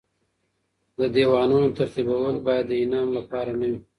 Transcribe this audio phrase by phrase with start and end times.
[0.97, 3.79] د دیوانونو ترتیبول باید د انعام لپاره نه وي.